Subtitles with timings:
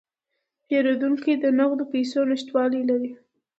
[0.67, 3.11] پیرودونکی د نغدو پیسو نشتوالی لري.